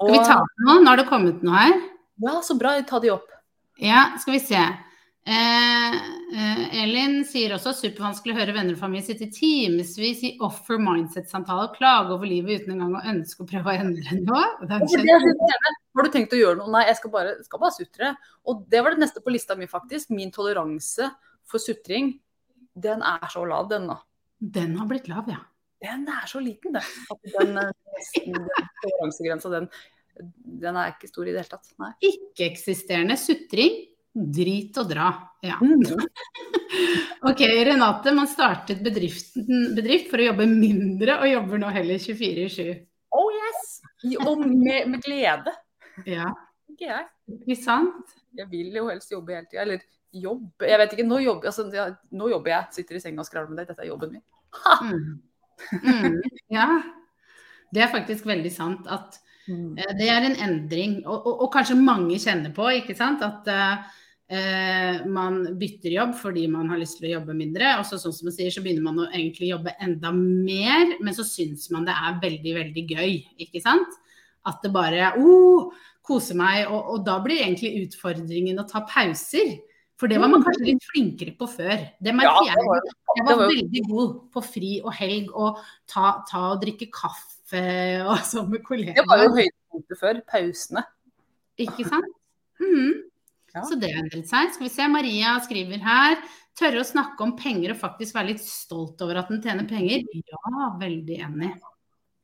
[0.00, 0.82] Og, Skal vi ta noe?
[0.82, 1.78] Nå har det kommet noe her.
[2.20, 2.74] Ja, så bra.
[2.82, 3.30] Ta de opp.
[3.78, 4.60] Ja, skal vi se.
[5.26, 5.94] Eh,
[6.38, 11.64] eh, Elin sier også supervanskelig å høre venner og familie sitte timevis i offer mindset-samtale
[11.66, 14.44] og klage over livet uten engang å ønske å prøve å endre noe.
[14.68, 16.70] Har du tenkt å gjøre noe?
[16.70, 18.12] Nei, jeg skal bare, skal bare sutre.
[18.46, 20.10] Og det var det neste på lista mi, faktisk.
[20.14, 21.10] Min toleranse
[21.46, 22.20] for sutring,
[22.76, 23.96] den er så lav, den nå.
[24.36, 25.40] Den har blitt lav, ja.
[25.82, 26.82] Den er så liten, den.
[27.12, 27.70] At den, eh,
[29.26, 29.68] den den,
[30.64, 31.72] den er ikke stor i det hele tatt.
[32.04, 33.84] Ikke-eksisterende sutring.
[34.16, 35.10] Drit og dra.
[35.44, 35.58] Ja.
[35.60, 35.84] Mm.
[37.26, 42.68] Ok, Renate, man startet bedriften, bedrift for å jobbe mindre, og jobber nå heller 24-7.
[43.16, 43.64] Oh yes!
[44.20, 45.54] Og med, med glede.
[46.06, 46.28] Ja,
[46.70, 47.06] Ikke jeg.
[47.40, 48.14] ikke sant?
[48.36, 49.64] Jeg vil jo helst jobbe hele tida.
[49.64, 51.08] Eller jobbe Jeg vet ikke.
[51.08, 52.78] Nå jobber, altså, ja, nå jobber jeg.
[52.78, 53.70] Sitter i senga og skravler med deg.
[53.70, 54.24] Dette er jobben min.
[54.82, 55.20] Mm.
[55.82, 56.18] Mm.
[56.52, 56.66] Ja.
[57.74, 59.18] Det er faktisk veldig sant at
[59.50, 63.24] uh, det er en endring, og, og, og kanskje mange kjenner på, ikke sant.
[63.26, 63.96] At uh,
[65.10, 67.76] man bytter jobb fordi man har lyst til å jobbe mindre.
[67.80, 71.16] Og så, sånn som man sier, så begynner man å egentlig jobbe enda mer, men
[71.16, 74.00] så syns man det er veldig, veldig gøy, ikke sant.
[74.46, 75.72] At det bare oh,
[76.06, 79.56] koser meg, og, og da blir egentlig utfordringen å ta pauser.
[79.96, 81.86] For det var man kanskje litt flinkere på før.
[82.04, 82.92] Det merker Ja, jeg.
[83.16, 87.62] Jeg var var veldig god på fri og helg og ta, ta og drikke kaffe
[88.10, 88.98] og sånn med kollegaer.
[89.00, 90.20] Det var jo høydepunktet før.
[90.28, 90.82] Pausene.
[91.64, 92.10] Ikke sant?
[92.60, 92.90] Mm.
[93.54, 93.62] Ja.
[93.64, 94.50] Så det endret seg.
[94.52, 96.18] Skal vi se, Maria skriver her.
[96.56, 100.04] Tørre å snakke om penger og faktisk være litt stolt over at den tjener penger.
[100.28, 101.54] Ja, veldig enig.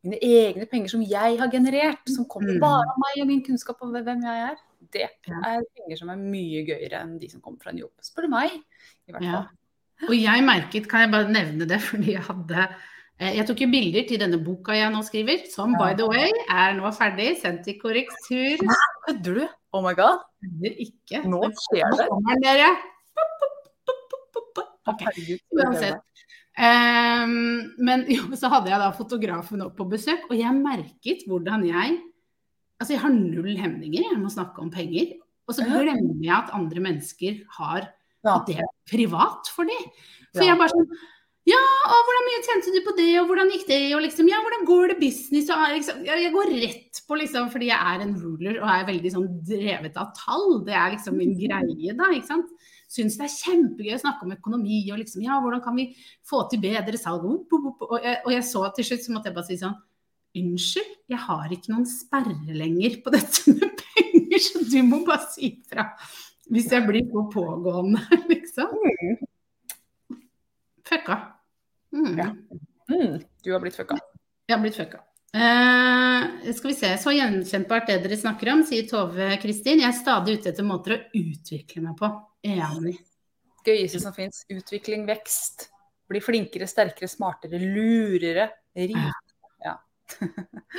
[0.02, 2.60] Mine egne penger som jeg har generert, som kommer Mm.
[2.60, 4.56] bare av meg og min kunnskap om hvem jeg er.
[4.92, 7.94] Det er penger som er mye gøyere enn de som kommer fra en jobb.
[8.04, 8.56] Spør du meg,
[9.08, 9.42] i hvert Ja.
[10.08, 12.64] Og jeg merket, kan jeg bare nevne det, fordi jeg hadde
[13.20, 16.32] eh, Jeg tok jo bilder til denne boka jeg nå skriver, som by the way
[16.50, 18.64] er nå ferdig, sendt i korrektur.
[19.06, 19.44] Kødder du?
[19.72, 20.24] Oh my god.
[20.42, 21.22] Kødder ikke.
[21.28, 22.08] Nå skjer Nå det.
[22.10, 22.72] kommer den, dere.
[24.90, 25.04] Ok.
[25.54, 26.00] Uansett.
[26.52, 31.64] Um, men jo, så hadde jeg da fotografen opp på besøk, og jeg merket hvordan
[31.64, 31.94] jeg
[32.82, 35.14] Altså, jeg har null hemninger jeg med å snakke om penger.
[35.46, 37.88] Og så glemmer jeg at andre mennesker har.
[38.26, 39.90] At det er privat for dem.
[40.32, 40.88] For jeg er bare sånn
[41.42, 44.38] Ja, og hvordan mye tjente du på det, og hvordan gikk det, og liksom Ja,
[44.44, 48.14] hvordan går det business, og liksom Jeg går rett på, liksom, fordi jeg er en
[48.14, 50.60] ruler og er veldig sånn drevet av tall.
[50.66, 52.54] Det er liksom min greie, da, ikke sant.
[52.92, 55.90] Syns det er kjempegøy å snakke om økonomi og liksom Ja, hvordan kan vi
[56.28, 57.26] få til bedre salg?
[57.26, 59.74] Og jeg så til slutt, så måtte jeg bare si sånn
[60.38, 65.26] Unnskyld, jeg har ikke noen sperre lenger på dette med penger, så du må bare
[65.34, 65.90] si ifra
[66.52, 68.00] hvis jeg blir for pågående,
[68.32, 68.72] liksom.
[70.88, 71.16] Fucka.
[71.94, 72.18] Mm.
[72.18, 72.28] Ja.
[72.90, 73.96] Mm, du har blitt fucka.
[74.48, 75.00] Jeg har blitt fucka.
[75.32, 76.90] Uh, skal vi se.
[77.00, 79.80] Så gjenkjennbart det dere snakker om, sier Tove Kristin.
[79.80, 82.10] Jeg er stadig ute etter måter å utvikle meg på.
[82.44, 82.98] Enig.
[83.64, 84.42] Gøyeste som fins.
[84.52, 85.70] Utvikling, vekst.
[86.10, 89.21] Bli flinkere, sterkere, smartere, lurere, rikere.
[90.20, 90.28] Ja.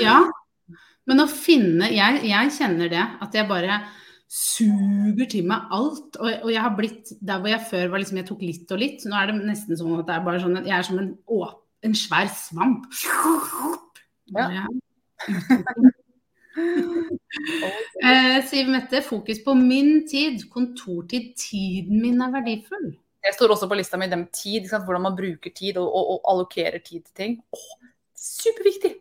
[0.02, 0.20] Ja.
[1.10, 3.04] Men å finne jeg, jeg kjenner det.
[3.22, 3.82] At jeg bare
[4.34, 6.18] suger til meg alt.
[6.20, 8.82] Og, og jeg har blitt der hvor jeg før var liksom Jeg tok litt og
[8.82, 9.04] litt.
[9.06, 11.42] Nå er det nesten sånn at det er bare sånn jeg er som en, å,
[11.86, 12.88] en svær svamp.
[14.34, 14.66] Bare,
[18.04, 20.44] Eh, Siv Mette, fokus på min tid.
[20.54, 21.32] Kontortid.
[21.40, 22.92] Tiden min er verdifull.
[23.24, 24.68] Det står også på lista mi, det med tid.
[24.70, 27.40] Hvordan man bruker tid og, og, og allokerer tid til ting.
[27.58, 28.94] Åh, superviktig!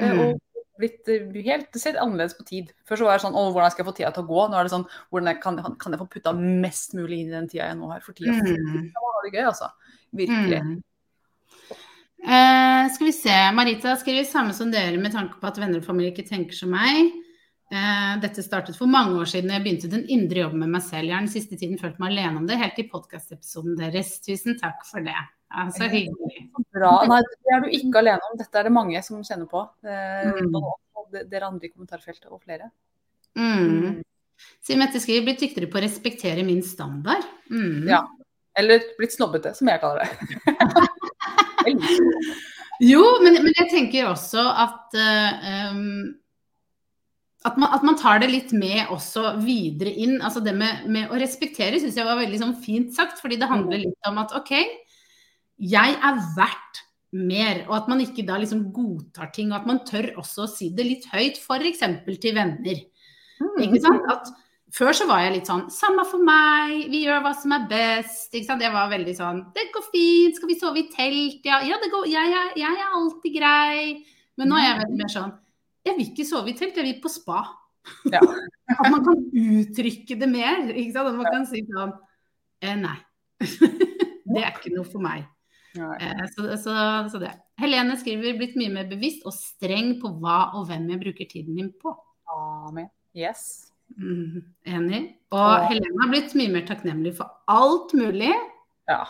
[0.00, 0.20] Eh, Mm.
[0.34, 0.40] Og
[0.82, 2.72] blitt eh, helt, sett annerledes på tid.
[2.88, 4.40] Før så var det sånn Å, hvordan skal jeg få tida til å gå?
[4.50, 7.36] Nå er det sånn hvordan jeg kan, kan jeg få putta mest mulig inn i
[7.36, 8.00] den tida jeg nå har?
[8.02, 8.90] For tida Mm.
[8.90, 9.70] det var det gøy, altså.
[10.14, 10.60] Virkelig.
[10.64, 10.82] Mm.
[12.24, 13.36] Eh, skal vi se.
[13.54, 16.70] Marita skriver samme som dere med tanke på at venner og familie ikke tenker som
[16.72, 17.12] meg.
[17.74, 20.82] Eh, dette startet for mange år siden da jeg begynte den indre jobben med meg
[20.86, 21.08] selv.
[21.08, 24.16] Jeg har den siste tiden følt meg alene om det, helt til podkastepisoden deres.
[24.24, 25.16] Tusen takk for det.
[25.54, 26.48] Ja, så hyggelig.
[26.74, 26.94] Bra.
[27.06, 28.38] Nei, det er du ikke alene om.
[28.40, 29.62] Dette er det mange som kjenner på.
[29.86, 31.28] Eh, Mm.
[31.30, 32.70] dere andre i kommentarfeltet, og flere.
[33.38, 34.02] Mm.
[34.64, 37.22] Siv Mette skriver blitt dyktigere på å respektere min standard.
[37.50, 37.86] Mm.
[37.86, 38.02] Ja.
[38.58, 40.10] Eller blitt snobbete, som jeg kaller det.
[42.82, 46.14] Jo, men, men jeg tenker også at uh, um,
[47.46, 50.16] at, man, at man tar det litt med også videre inn.
[50.24, 53.20] altså Det med, med å respektere syns jeg var veldig sånn fint sagt.
[53.22, 54.52] Fordi det handler litt om at OK,
[55.58, 56.80] jeg er verdt
[57.14, 57.60] mer.
[57.68, 59.52] Og at man ikke da liksom godtar ting.
[59.52, 61.84] Og at man tør også å si det litt høyt, f.eks.
[62.20, 62.80] til venner.
[63.62, 64.02] Ikke sant?
[64.10, 64.30] At
[64.74, 68.32] før så var jeg litt sånn Samme for meg, vi gjør hva som er best.
[68.34, 68.62] Ikke sant?
[68.64, 71.44] Jeg var veldig sånn Det går fint, skal vi sove i telt?
[71.46, 73.84] Ja, ja det går, jeg, er- jeg er alltid grei.
[74.38, 75.34] Men nå er jeg veldig mer sånn
[75.86, 77.42] Jeg vil ikke sove i telt, jeg vil på spa.
[78.10, 78.22] Ja.
[78.80, 80.64] At man kan uttrykke det mer.
[80.72, 81.10] Ikke sant?
[81.12, 81.94] At man kan si sånn
[82.64, 82.96] Eh, nei.
[83.44, 85.26] det er ikke noe for meg.
[85.74, 86.74] Eh, så, så,
[87.10, 87.32] så det.
[87.58, 91.58] Helene skriver blitt mye mer bevisst og streng på hva og hvem jeg bruker tiden
[91.58, 91.94] min på.
[92.30, 92.88] Amen.
[93.14, 93.72] Yes.
[93.98, 95.02] Mm, enig.
[95.34, 95.68] Og Ja.
[95.70, 98.32] Helene har blitt mye mer takknemlig for alt mulig.
[98.90, 99.04] Ja.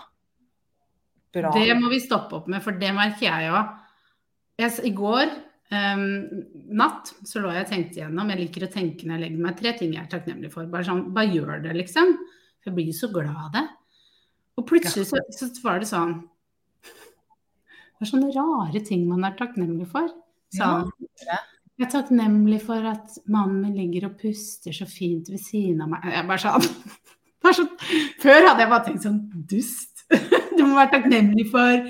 [1.34, 1.50] Bra.
[1.54, 3.72] Det må vi stoppe opp med, for det merker jeg òg.
[4.60, 5.32] I går
[5.74, 6.04] um,
[6.78, 8.30] natt så lå jeg og tenkte igjennom.
[8.30, 9.56] Jeg liker å tenke når jeg legger meg.
[9.58, 10.68] Tre ting jeg er takknemlig for.
[10.70, 12.14] Bare sånn, bare gjør det, liksom.
[12.62, 13.64] For jeg blir så glad av det.
[14.54, 16.20] Og plutselig så, så var det sånn
[17.94, 20.08] Det er sånne rare ting man er takknemlig for.
[20.54, 20.90] Sånn,
[21.24, 21.38] Ja.
[21.78, 25.88] jeg er takknemlig for at mannen min ligger og puster så fint ved siden av
[25.94, 26.04] meg.
[26.04, 26.68] Jeg bare sånn,
[27.58, 27.70] sånn
[28.22, 30.04] Før hadde jeg bare tenkt sånn dust.
[30.54, 31.86] Du må være takknemlig for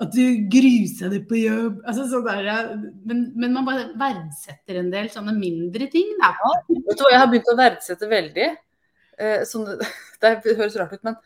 [0.00, 1.82] at du grusa deg på jobb.
[1.86, 2.72] Altså, sånn der,
[3.06, 6.32] men, men man bare verdsetter en del sånne mindre ting, da.
[6.70, 8.48] Vet du hva, jeg har begynt å verdsette veldig.
[9.20, 9.68] Eh, sånn,
[10.24, 11.20] det høres rart ut, men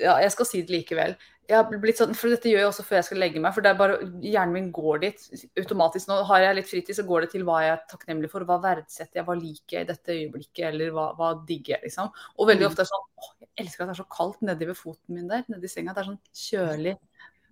[0.00, 1.14] ja, jeg skal si det likevel.
[1.50, 3.52] Jeg har blitt sånn, for Dette gjør jeg også før jeg skal legge meg.
[3.56, 5.24] for det er bare, Hjernen min går dit
[5.58, 6.06] automatisk.
[6.08, 8.46] Nå har jeg litt fritid, så går det til hva jeg er takknemlig for.
[8.46, 12.12] Hva verdsetter jeg, hva liker jeg i dette øyeblikket, eller hva, hva digger jeg, liksom.
[12.38, 12.70] Og veldig Mm.
[12.70, 15.14] ofte er det sånn Å, Jeg elsker at det er så kaldt nedi ved foten
[15.18, 15.92] min der, nedi senga.
[15.92, 16.94] Det er sånn kjølig.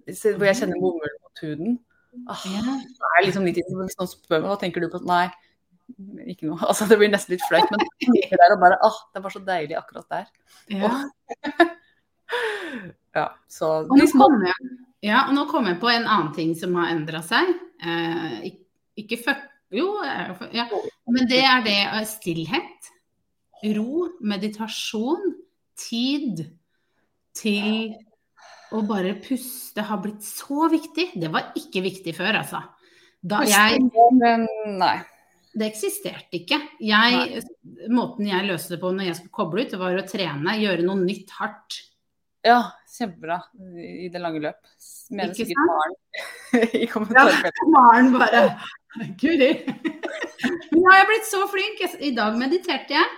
[0.09, 1.79] Hvor jeg kjenner bomull mot huden.
[2.29, 5.27] Ah, det er liksom litt, Hvis noen spør meg hva tenker du på, nei,
[6.33, 6.59] ikke noe.
[6.71, 9.77] Altså, det blir nesten litt flaut, men det er bare, ah, det var så deilig
[9.77, 10.27] akkurat der.
[10.71, 10.93] Ja.
[13.19, 14.71] Ja, så Og nå kom jeg,
[15.07, 17.53] ja, og nå kom jeg på en annen ting som har endra seg.
[17.79, 18.49] Eh,
[18.99, 20.65] ikke før Jo, eh, ja.
[21.13, 22.89] men det er det eh, stillhet,
[23.77, 25.35] ro, meditasjon,
[25.79, 26.41] tid
[27.39, 27.93] til
[28.75, 31.13] å bare puste har blitt så viktig.
[31.21, 32.65] Det var ikke viktig før, altså.
[33.21, 34.97] Da jeg nei.
[35.59, 36.59] Det eksisterte ikke.
[36.85, 37.43] Jeg,
[37.91, 41.01] måten jeg løste det på når jeg skulle koble ut, var å trene, gjøre noe
[41.01, 41.79] nytt hardt.
[42.47, 42.59] Ja,
[42.99, 43.41] kjempebra
[43.83, 44.59] i det lange løp.
[45.11, 45.97] Mener Ikke sikkert Maren
[46.79, 47.65] i Ja, kommentarfeltet.
[47.75, 48.43] Maren bare
[49.19, 49.51] Guri.
[50.73, 51.83] Nå har jeg blitt så flink.
[51.99, 53.17] I dag mediterte jeg.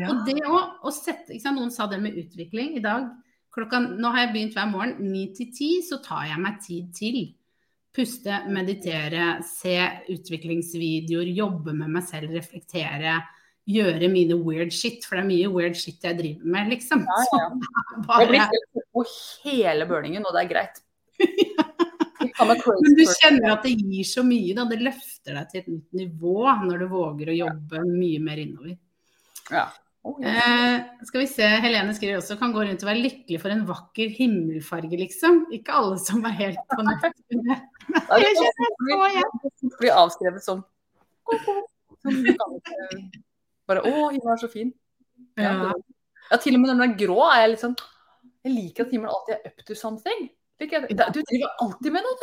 [0.00, 0.08] Ja.
[0.08, 1.58] Og det å, sette sant?
[1.58, 2.72] Noen sa det med utvikling.
[2.78, 3.10] I dag
[3.52, 4.96] klokka, Nå har jeg begynt hver morgen.
[5.12, 7.20] Ni til ti, så tar jeg meg tid til.
[7.92, 9.76] Puste, meditere, se
[10.14, 13.18] utviklingsvideoer, jobbe med meg selv, reflektere.
[13.70, 17.04] Gjøre mine weird shit, for det er mye weird shit jeg driver med, liksom.
[17.06, 17.50] Ja, ja.
[18.02, 19.04] Så Jeg blir stilt på
[19.44, 20.82] hele burningen, og det er greit.
[22.42, 24.66] Men du kjenner at det gir så mye, da.
[24.70, 28.74] Det løfter deg til et nytt nivå når du våger å jobbe mye mer innover.
[29.52, 29.68] Ja.
[30.02, 30.18] Oh.
[30.26, 33.62] Eh, skal vi se, Helene skriver også kan gå rundt og være lykkelig for en
[33.68, 35.44] vakker himmelfarge, liksom.
[35.54, 37.06] Ikke alle som er helt på nett.
[37.86, 38.48] Det så
[39.12, 39.74] igjen.
[39.78, 40.64] blir avskrevet som
[42.02, 42.24] som
[43.68, 44.72] Bare 'Å, himmelen er så fin'.
[45.38, 45.72] Ja,
[46.30, 46.36] Ja.
[46.36, 47.76] til og med når den er grå, er jeg litt sånn
[48.44, 50.30] Jeg liker at himmelen alltid er up to something.
[50.60, 52.16] Liker det- Du driver alltid med noe.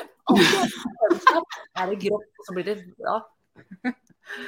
[1.77, 3.21] Er det grått, og så blir det ja.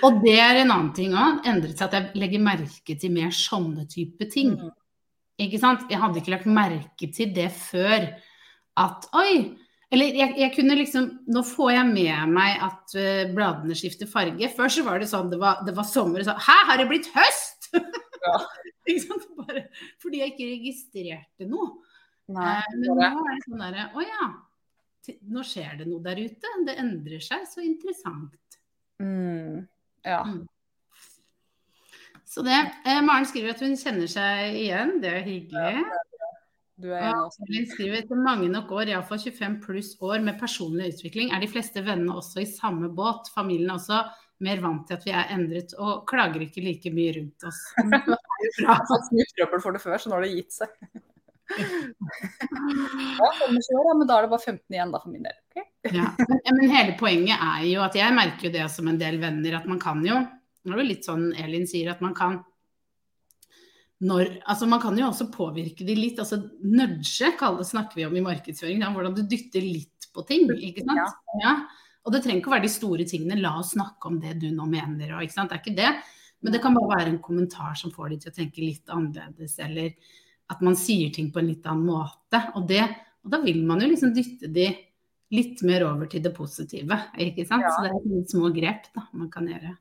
[0.03, 1.41] Og det er en annen ting òg.
[1.45, 4.51] Endret seg at jeg legger merke til mer sånne type ting.
[4.59, 4.71] Mm.
[5.39, 5.87] Ikke sant?
[5.89, 8.11] Jeg hadde ikke lagt merke til det før.
[8.77, 9.57] At oi
[9.91, 14.47] Eller jeg, jeg kunne liksom Nå får jeg med meg at eh, bladene skifter farge.
[14.55, 16.87] Før så var det sånn det var, det var sommer, og sånn Hæ, har det
[16.91, 17.71] blitt høst?
[18.21, 18.35] Ja.
[18.85, 19.23] ikke sant?
[19.39, 19.63] Bare
[20.03, 21.71] fordi jeg ikke registrerte noe.
[22.31, 24.27] Nei, Eh, Men nå er det sånn derre Å ja.
[25.33, 26.51] Nå skjer det noe der ute.
[26.67, 27.47] Det endrer seg.
[27.49, 28.59] Så interessant.
[29.01, 29.63] mm,
[30.05, 30.19] ja.
[32.29, 32.59] Så det.
[32.85, 34.93] Eh, Maren skriver at hun kjenner seg igjen.
[35.01, 35.81] Det er hyggelig.
[36.81, 37.27] Du er Ja,
[37.69, 41.83] skriver etter mange nok år, iallfall 25 pluss år med personlig utvikling, er de fleste
[41.85, 43.29] vennene også i samme båt.
[43.35, 44.01] Familien er også
[44.41, 47.61] mer vant til at vi er endret og klager ikke like mye rundt oss.
[47.77, 48.19] Det jo bra.
[48.57, 50.71] Jeg har fått mye trøbbel for det før, så nå har det gitt seg.
[51.51, 55.35] Ja, år, ja, men da er det bare 15 igjen, da, for min del.
[55.51, 55.67] Okay?
[55.93, 56.07] Ja.
[56.17, 59.59] Men, men hele poenget er jo at jeg merker jo det som en del venner,
[59.59, 60.21] at man kan jo
[60.61, 62.35] Det er det litt sånn Elin sier, at man kan
[64.01, 66.19] når, altså Man kan jo også påvirke de litt.
[66.19, 68.81] altså Nudge det, snakker vi om i markedsføring.
[68.81, 70.49] Da, hvordan du dytter litt på ting.
[70.57, 71.19] ikke sant?
[71.43, 71.53] Ja.
[72.01, 73.37] Og det trenger ikke å være de store tingene.
[73.41, 75.13] La oss snakke om det du nå mener.
[75.13, 75.53] Og, ikke sant?
[75.53, 75.91] Det er ikke det.
[76.41, 79.59] Men det kan bare være en kommentar som får de til å tenke litt annerledes.
[79.61, 79.93] Eller
[80.51, 82.41] at man sier ting på en litt annen måte.
[82.57, 82.81] Og, det,
[83.21, 84.71] og da vil man jo liksom dytte de
[85.31, 86.97] litt mer over til det positive.
[87.21, 87.69] ikke sant?
[87.69, 87.75] Ja.
[87.75, 89.77] Så det er noen små grep da, man kan gjøre.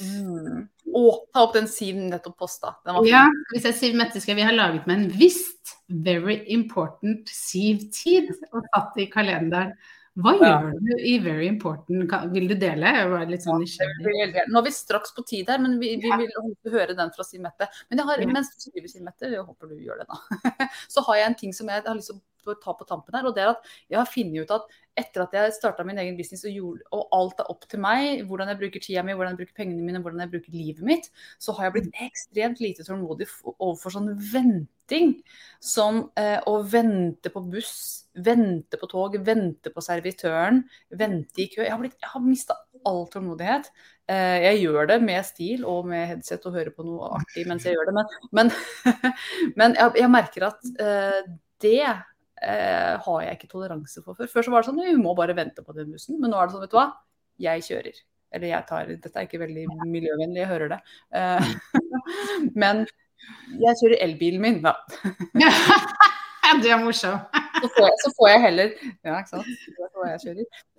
[0.00, 0.64] Mm.
[0.96, 2.76] Og ta opp den Siv nettopp posta.
[2.86, 3.10] Den var.
[3.10, 8.32] Ja, hvis jeg Siv Mette skal vi ha laget med en visst very important Siv-tid
[8.52, 9.76] og satt i kalenderen.
[10.16, 12.14] Hva gjør du i Very Important?
[12.32, 12.92] Vil du dele?
[12.98, 14.46] Jeg var litt sånn nysgjerrig.
[14.48, 16.32] Nå er vi straks på tid her, men vi, vi vil
[16.72, 17.68] høre den fra Siv Mette.
[17.90, 21.04] Men jeg har, mens du skriver, Siv Mette, jeg håper du gjør det da, så
[21.10, 23.28] har jeg en ting som jeg har lyst til å ta på tampen her.
[23.28, 26.16] og det er at Jeg har funnet ut at etter at jeg starta min egen
[26.18, 29.34] business og, gjorde, og, alt er opp til meg, hvordan jeg bruker tida mi, hvordan
[29.34, 31.10] jeg bruker pengene mine, hvordan jeg bruker livet mitt,
[31.42, 35.16] så har jeg blitt ekstremt lite tålmodig overfor sånn venting.
[35.62, 40.62] Som eh, å vente på buss vente på tog, vente på servitøren,
[40.96, 41.62] vente i kø.
[41.64, 42.56] Jeg har, blitt, jeg har mista
[42.86, 43.70] all tålmodighet.
[44.08, 47.66] Eh, jeg gjør det med stil og med headset og hører på noe artig mens
[47.66, 48.52] jeg gjør det, men, men,
[49.60, 51.22] men jeg, jeg, merker at eh,
[51.64, 51.80] det
[52.46, 54.30] uh, har jeg ikke toleranse for før.
[54.30, 56.48] Før så var det sånn vi må bare vente på den bussen, men nå er
[56.48, 56.90] det sånn, vet du hva,
[57.42, 58.04] jeg kjører.
[58.36, 60.80] Eller jeg tar Dette er ikke veldig miljøvennlig, jeg hører det.
[61.16, 61.50] Eh,
[62.62, 62.84] men
[63.62, 64.76] jeg kjører elbilen min, da.
[66.62, 67.18] du er morsom.
[67.62, 68.72] så, får jeg, så får jeg heller
[69.06, 69.46] Ja, ikke sant.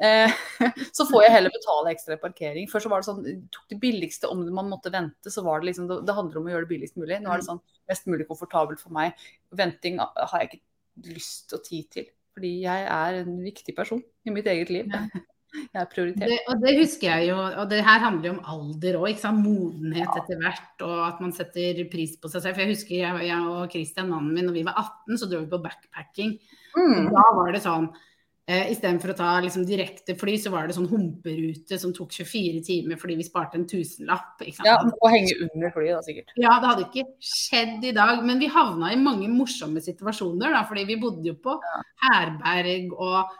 [0.03, 0.35] Eh,
[0.97, 2.69] så får jeg heller betale ekstra parkering.
[2.71, 5.71] Før så var det sånn, tok det billigste om man måtte vente, så var det
[5.71, 7.19] liksom Det, det handler om å gjøre det billigst mulig.
[7.23, 9.17] Nå er det sånn mest mulig komfortabelt for meg.
[9.55, 10.63] Venting har jeg ikke
[11.05, 12.11] lyst og tid til.
[12.37, 14.93] Fordi jeg er en viktig person i mitt eget liv.
[14.93, 15.07] Ja.
[15.57, 16.29] Jeg er prioritert.
[16.29, 20.03] Det, og det husker jeg jo, og det her handler jo om alder òg, modenhet
[20.03, 20.19] ja.
[20.19, 20.83] etter hvert.
[20.85, 22.57] Og at man setter pris på seg selv.
[22.57, 25.39] For jeg husker jeg, jeg og Christian, mannen min, når vi var 18, så dro
[25.41, 26.35] vi på backpacking.
[26.75, 26.93] Mm.
[26.99, 27.89] Og da var det sånn
[28.47, 32.63] eh, Istedenfor å ta liksom, direkte fly, så var det sånn humperute som tok 24
[32.67, 34.43] timer fordi vi sparte en tusenlapp.
[34.65, 36.35] Ja, Og henge under flyet, da sikkert.
[36.39, 38.23] Ja, det hadde ikke skjedd i dag.
[38.27, 41.57] Men vi havna i mange morsomme situasjoner, da, fordi vi bodde jo på
[42.07, 43.35] herberg og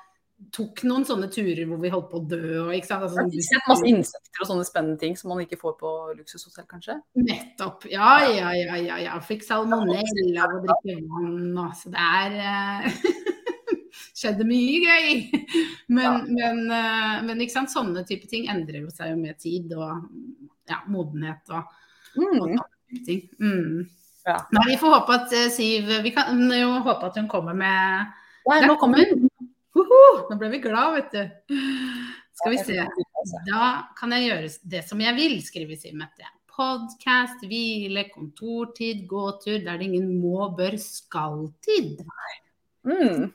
[0.54, 2.42] tok noen sånne turer hvor vi holdt på å dø.
[2.68, 3.06] Og, ikke sant?
[3.08, 6.68] Altså, sånn, sett masse insekter og sånne spennende ting som man ikke får på luksushotell,
[6.70, 7.00] kanskje?
[7.20, 7.88] Nettopp.
[7.92, 8.78] Ja, ja, ja.
[8.78, 9.18] ja, ja.
[9.26, 11.64] Fikk salmonella og drikke vann.
[11.78, 13.02] Så det er uh,
[14.18, 15.20] Skjedde mye gøy.
[15.96, 16.14] Men, ja.
[16.28, 17.72] men, uh, men, ikke sant?
[17.72, 20.02] sånne type ting endrer jo seg jo med tid og
[20.68, 21.70] ja, modenhet og,
[22.18, 22.34] mm.
[22.42, 23.22] og sånne ting.
[23.40, 23.86] Mm.
[24.28, 24.42] Ja.
[24.58, 28.12] Nei, vi får håpe at uh, Siv Vi kan jo håpe at hun kommer med
[28.50, 29.30] Nei, nå kommer hun.
[29.78, 31.56] Uhuh, nå ble vi glad, vet du.
[32.42, 32.84] Skal vi se.
[33.48, 33.64] Da
[33.98, 36.28] kan jeg gjøre det som jeg vil, skriver Siv Mette.
[36.58, 42.02] Podkast, hvile, kontortid, gåtur der det ingen må, bør, skal-tid.
[42.88, 43.28] Mm.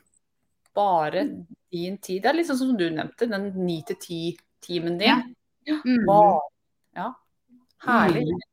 [0.73, 1.25] Bare
[1.73, 2.21] din tid.
[2.23, 5.21] Det er litt sånn som du nevnte, den ni til ti-timen din.
[5.67, 5.77] Ja.
[5.85, 6.09] Mm.
[6.97, 7.11] ja.
[7.85, 8.25] Herlig.
[8.29, 8.49] Mm.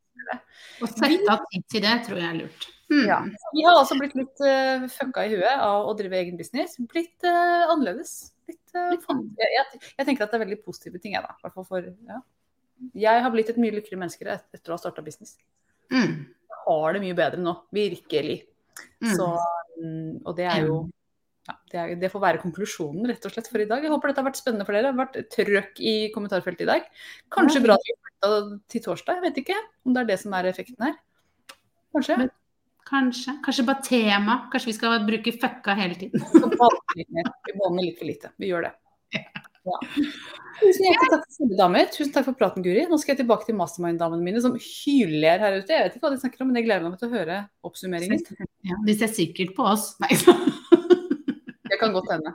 [0.81, 2.67] Å sette av tid til det tror jeg er lurt.
[2.91, 3.05] Mm.
[3.07, 3.19] Ja.
[3.55, 6.75] Vi har altså blitt litt uh, fucka i huet av å drive egen business.
[6.91, 8.33] Blitt uh, annerledes.
[8.49, 11.51] Blitt, uh, jeg, jeg, jeg, tenker at det er veldig positive ting, jeg, da.
[11.55, 12.19] For, ja.
[12.97, 15.37] Jeg har blitt et mye lykkeligere menneske etter å ha starta business.
[15.93, 16.25] Mm.
[16.51, 17.55] Jeg har det mye bedre nå.
[17.75, 18.41] Virkelig.
[18.99, 19.13] Mm.
[19.15, 19.29] Så,
[19.79, 20.81] um, og det er jo
[21.49, 23.81] ja, det, er, det, får være konklusjonen rett og slett for i dag.
[23.81, 24.89] Jeg håper dette har vært spennende for dere.
[24.89, 26.91] Det har vært trøkk i kommentarfeltet i dag.
[27.33, 28.33] Kanskje bra flytta
[28.71, 29.17] til torsdag.
[29.17, 30.99] Jeg vet ikke om det er det som er effekten her.
[31.95, 32.19] Kanskje.
[32.21, 32.31] Men
[32.91, 33.37] Kanskje.
[33.45, 34.37] Kanskje bare tema.
[34.51, 36.23] Kanskje vi skal bruke fucka hele tiden.
[36.95, 37.05] vi
[37.55, 38.33] banner litt for lite.
[38.41, 38.73] Vi gjør det.
[39.15, 39.77] Ja.
[40.57, 41.85] Tusen hjertelig takk for damer.
[41.93, 42.83] Tusen takk for praten, Guri.
[42.89, 45.71] Nå skal jeg tilbake til mastermind-damene mine som hyler her ute.
[45.71, 47.37] Jeg vet ikke hva de snakker om, men jeg gleder meg til å høre
[47.69, 48.25] oppsummeringen.
[48.67, 49.93] Ja, de ser sikkert på oss.
[50.03, 50.11] Nei.
[51.81, 52.33] kan godt hende.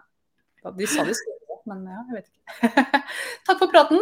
[0.77, 2.87] De sa de skulle det, men ja, jeg vet ikke.
[3.47, 4.01] takk for praten.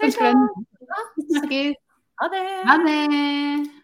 [0.00, 1.76] Ønsker deg en
[2.20, 2.46] Ha det.
[2.68, 3.76] Ha det.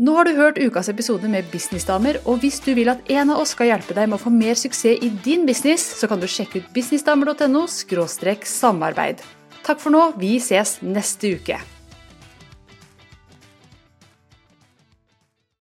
[0.00, 3.42] Nå har du hørt ukas episode med Businessdamer, og hvis du vil at en av
[3.42, 6.24] oss skal hjelpe deg med å få mer suksess i din business, så kan du
[6.24, 9.20] sjekke ut businessdamer.no samarbeid.
[9.60, 11.60] Takk for nå, vi ses neste uke.